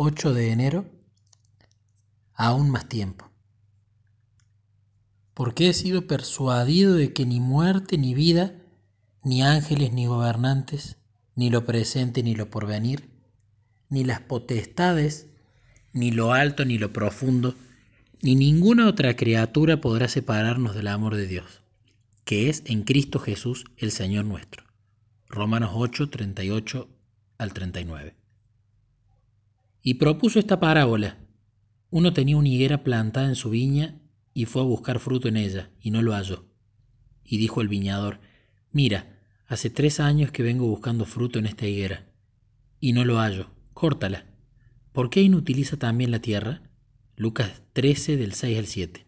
8 0.00 0.32
de 0.32 0.52
enero, 0.52 0.84
aún 2.32 2.70
más 2.70 2.88
tiempo. 2.88 3.32
Porque 5.34 5.68
he 5.68 5.74
sido 5.74 6.06
persuadido 6.06 6.94
de 6.94 7.12
que 7.12 7.26
ni 7.26 7.40
muerte 7.40 7.98
ni 7.98 8.14
vida, 8.14 8.54
ni 9.24 9.42
ángeles 9.42 9.92
ni 9.92 10.06
gobernantes, 10.06 10.98
ni 11.34 11.50
lo 11.50 11.66
presente 11.66 12.22
ni 12.22 12.36
lo 12.36 12.48
porvenir, 12.48 13.10
ni 13.88 14.04
las 14.04 14.20
potestades, 14.20 15.26
ni 15.92 16.12
lo 16.12 16.32
alto 16.32 16.64
ni 16.64 16.78
lo 16.78 16.92
profundo, 16.92 17.56
ni 18.22 18.36
ninguna 18.36 18.86
otra 18.86 19.16
criatura 19.16 19.80
podrá 19.80 20.06
separarnos 20.06 20.76
del 20.76 20.86
amor 20.86 21.16
de 21.16 21.26
Dios, 21.26 21.62
que 22.24 22.48
es 22.48 22.62
en 22.66 22.84
Cristo 22.84 23.18
Jesús 23.18 23.64
el 23.76 23.90
Señor 23.90 24.26
nuestro. 24.26 24.62
Romanos 25.28 25.72
8, 25.74 26.08
38 26.08 26.88
al 27.38 27.52
39. 27.52 28.17
Y 29.90 29.94
propuso 29.94 30.38
esta 30.38 30.60
parábola. 30.60 31.16
Uno 31.88 32.12
tenía 32.12 32.36
una 32.36 32.50
higuera 32.50 32.84
plantada 32.84 33.26
en 33.26 33.36
su 33.36 33.48
viña 33.48 34.02
y 34.34 34.44
fue 34.44 34.60
a 34.60 34.66
buscar 34.66 34.98
fruto 34.98 35.28
en 35.28 35.38
ella, 35.38 35.70
y 35.80 35.90
no 35.90 36.02
lo 36.02 36.12
halló. 36.12 36.44
Y 37.24 37.38
dijo 37.38 37.62
el 37.62 37.68
viñador, 37.68 38.20
mira, 38.70 39.18
hace 39.46 39.70
tres 39.70 39.98
años 39.98 40.30
que 40.30 40.42
vengo 40.42 40.66
buscando 40.66 41.06
fruto 41.06 41.38
en 41.38 41.46
esta 41.46 41.66
higuera, 41.66 42.06
y 42.78 42.92
no 42.92 43.06
lo 43.06 43.16
hallo, 43.16 43.48
córtala. 43.72 44.26
¿Por 44.92 45.08
qué 45.08 45.22
inutiliza 45.22 45.78
también 45.78 46.10
la 46.10 46.20
tierra? 46.20 46.60
Lucas 47.16 47.62
13 47.72 48.18
del 48.18 48.34
6 48.34 48.58
al 48.58 48.66
7. 48.66 49.06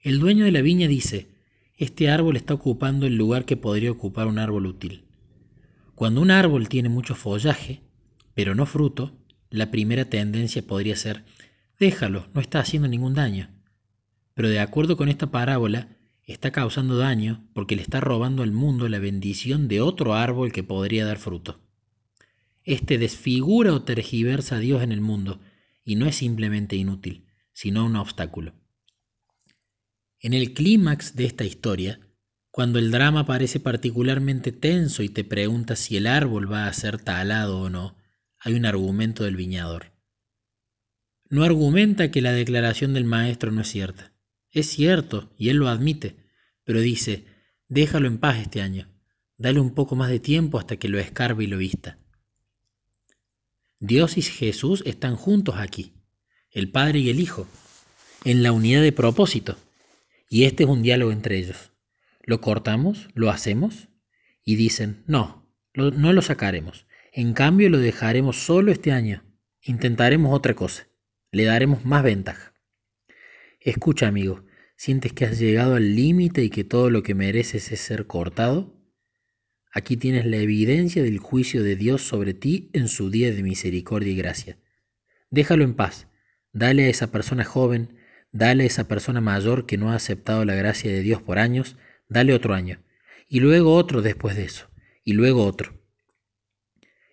El 0.00 0.18
dueño 0.18 0.44
de 0.44 0.50
la 0.50 0.60
viña 0.60 0.88
dice, 0.88 1.28
este 1.76 2.10
árbol 2.10 2.36
está 2.36 2.52
ocupando 2.52 3.06
el 3.06 3.14
lugar 3.14 3.44
que 3.44 3.56
podría 3.56 3.92
ocupar 3.92 4.26
un 4.26 4.40
árbol 4.40 4.66
útil. 4.66 5.04
Cuando 5.94 6.20
un 6.20 6.32
árbol 6.32 6.68
tiene 6.68 6.88
mucho 6.88 7.14
follaje, 7.14 7.82
pero 8.34 8.56
no 8.56 8.66
fruto, 8.66 9.16
la 9.50 9.70
primera 9.70 10.06
tendencia 10.06 10.66
podría 10.66 10.96
ser, 10.96 11.24
déjalo, 11.78 12.28
no 12.34 12.40
está 12.40 12.60
haciendo 12.60 12.88
ningún 12.88 13.14
daño. 13.14 13.50
Pero 14.34 14.48
de 14.48 14.60
acuerdo 14.60 14.96
con 14.96 15.08
esta 15.08 15.30
parábola, 15.30 15.96
está 16.24 16.50
causando 16.50 16.98
daño 16.98 17.48
porque 17.54 17.76
le 17.76 17.82
está 17.82 18.00
robando 18.00 18.42
al 18.42 18.52
mundo 18.52 18.88
la 18.88 18.98
bendición 18.98 19.68
de 19.68 19.80
otro 19.80 20.14
árbol 20.14 20.52
que 20.52 20.62
podría 20.62 21.04
dar 21.06 21.18
fruto. 21.18 21.60
Este 22.64 22.98
desfigura 22.98 23.72
o 23.72 23.82
tergiversa 23.82 24.56
a 24.56 24.58
Dios 24.58 24.82
en 24.82 24.92
el 24.92 25.00
mundo 25.00 25.40
y 25.84 25.94
no 25.94 26.06
es 26.06 26.16
simplemente 26.16 26.74
inútil, 26.74 27.26
sino 27.52 27.86
un 27.86 27.96
obstáculo. 27.96 28.54
En 30.18 30.34
el 30.34 30.52
clímax 30.52 31.14
de 31.14 31.26
esta 31.26 31.44
historia, 31.44 32.00
cuando 32.50 32.78
el 32.78 32.90
drama 32.90 33.26
parece 33.26 33.60
particularmente 33.60 34.50
tenso 34.50 35.02
y 35.02 35.08
te 35.08 35.22
preguntas 35.22 35.78
si 35.78 35.96
el 35.96 36.06
árbol 36.06 36.50
va 36.50 36.66
a 36.66 36.72
ser 36.72 36.98
talado 36.98 37.60
o 37.60 37.70
no, 37.70 37.96
hay 38.46 38.54
un 38.54 38.64
argumento 38.64 39.24
del 39.24 39.34
viñador. 39.34 39.86
No 41.28 41.42
argumenta 41.42 42.12
que 42.12 42.22
la 42.22 42.30
declaración 42.30 42.94
del 42.94 43.04
maestro 43.04 43.50
no 43.50 43.62
es 43.62 43.68
cierta. 43.68 44.12
Es 44.52 44.68
cierto, 44.68 45.34
y 45.36 45.48
él 45.48 45.56
lo 45.56 45.66
admite, 45.66 46.14
pero 46.62 46.78
dice, 46.78 47.24
déjalo 47.66 48.06
en 48.06 48.18
paz 48.18 48.38
este 48.38 48.62
año, 48.62 48.86
dale 49.36 49.58
un 49.58 49.74
poco 49.74 49.96
más 49.96 50.10
de 50.10 50.20
tiempo 50.20 50.60
hasta 50.60 50.76
que 50.76 50.88
lo 50.88 51.00
escarbe 51.00 51.42
y 51.42 51.48
lo 51.48 51.58
vista. 51.58 51.98
Dios 53.80 54.16
y 54.16 54.22
Jesús 54.22 54.84
están 54.86 55.16
juntos 55.16 55.56
aquí, 55.58 55.94
el 56.52 56.70
Padre 56.70 57.00
y 57.00 57.10
el 57.10 57.18
Hijo, 57.18 57.48
en 58.22 58.44
la 58.44 58.52
unidad 58.52 58.82
de 58.82 58.92
propósito, 58.92 59.56
y 60.30 60.44
este 60.44 60.62
es 60.62 60.68
un 60.68 60.82
diálogo 60.82 61.10
entre 61.10 61.36
ellos. 61.36 61.72
¿Lo 62.22 62.40
cortamos? 62.40 63.08
¿Lo 63.14 63.28
hacemos? 63.28 63.88
Y 64.44 64.54
dicen, 64.54 65.02
no, 65.08 65.50
no 65.74 66.12
lo 66.12 66.22
sacaremos. 66.22 66.85
En 67.16 67.32
cambio 67.32 67.70
lo 67.70 67.78
dejaremos 67.78 68.44
solo 68.44 68.70
este 68.70 68.92
año. 68.92 69.24
Intentaremos 69.62 70.34
otra 70.34 70.52
cosa. 70.52 70.86
Le 71.32 71.44
daremos 71.44 71.82
más 71.86 72.02
ventaja. 72.02 72.52
Escucha, 73.58 74.06
amigo, 74.06 74.44
¿sientes 74.76 75.14
que 75.14 75.24
has 75.24 75.38
llegado 75.38 75.76
al 75.76 75.96
límite 75.96 76.44
y 76.44 76.50
que 76.50 76.62
todo 76.62 76.90
lo 76.90 77.02
que 77.02 77.14
mereces 77.14 77.72
es 77.72 77.80
ser 77.80 78.06
cortado? 78.06 78.78
Aquí 79.72 79.96
tienes 79.96 80.26
la 80.26 80.36
evidencia 80.36 81.02
del 81.02 81.16
juicio 81.16 81.62
de 81.62 81.74
Dios 81.74 82.02
sobre 82.02 82.34
ti 82.34 82.68
en 82.74 82.86
su 82.86 83.08
día 83.08 83.32
de 83.32 83.42
misericordia 83.42 84.12
y 84.12 84.16
gracia. 84.16 84.58
Déjalo 85.30 85.64
en 85.64 85.72
paz. 85.72 86.08
Dale 86.52 86.84
a 86.84 86.90
esa 86.90 87.12
persona 87.12 87.44
joven, 87.44 87.96
dale 88.30 88.64
a 88.64 88.66
esa 88.66 88.88
persona 88.88 89.22
mayor 89.22 89.64
que 89.64 89.78
no 89.78 89.90
ha 89.90 89.94
aceptado 89.94 90.44
la 90.44 90.54
gracia 90.54 90.92
de 90.92 91.00
Dios 91.00 91.22
por 91.22 91.38
años, 91.38 91.78
dale 92.10 92.34
otro 92.34 92.52
año. 92.52 92.82
Y 93.26 93.40
luego 93.40 93.74
otro 93.74 94.02
después 94.02 94.36
de 94.36 94.44
eso. 94.44 94.68
Y 95.02 95.14
luego 95.14 95.46
otro. 95.46 95.75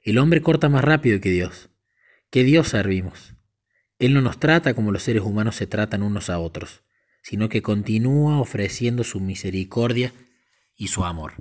El 0.03 0.17
hombre 0.17 0.41
corta 0.41 0.67
más 0.67 0.83
rápido 0.83 1.21
que 1.21 1.29
Dios. 1.29 1.69
¿Qué 2.29 2.43
Dios 2.43 2.67
servimos? 2.67 3.35
Él 3.99 4.13
no 4.13 4.19
nos 4.19 4.37
trata 4.37 4.73
como 4.73 4.91
los 4.91 5.03
seres 5.03 5.23
humanos 5.23 5.55
se 5.55 5.65
tratan 5.65 6.03
unos 6.03 6.29
a 6.29 6.39
otros, 6.39 6.83
sino 7.21 7.47
que 7.47 7.61
continúa 7.61 8.41
ofreciendo 8.41 9.05
su 9.05 9.21
misericordia 9.21 10.13
y 10.75 10.89
su 10.89 11.05
amor. 11.05 11.35